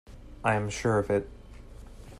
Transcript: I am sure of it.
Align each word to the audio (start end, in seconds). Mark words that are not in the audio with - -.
I 0.43 0.55
am 0.55 0.71
sure 0.71 0.97
of 0.97 1.11
it. 1.11 1.29